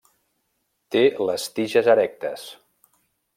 Té 0.95 1.03
les 1.31 1.45
tiges 1.59 1.91
erectes. 1.95 2.47